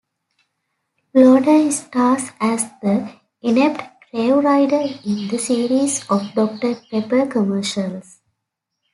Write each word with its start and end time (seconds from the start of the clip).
Lowder 1.13 1.69
stars 1.71 2.31
as 2.39 2.63
the 2.81 3.13
inept 3.43 3.83
"Crave 4.09 4.43
Rider" 4.43 4.81
in 5.05 5.27
the 5.27 5.37
series 5.37 6.09
of 6.09 6.33
Doctor 6.33 6.73
Pepper 6.89 7.27
commercials. 7.27 8.17